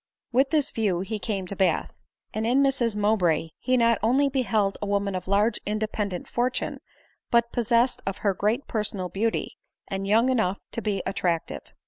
[0.31, 1.93] With this view he came to Bath;
[2.33, 6.79] and in Mrs Mowbray he not only beheld a woman of large independent fortune,
[7.29, 11.61] but possessed of great personal beauty, and young enough to be attractive.